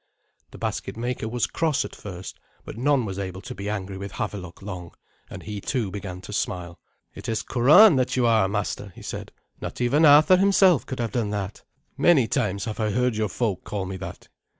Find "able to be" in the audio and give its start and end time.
3.19-3.69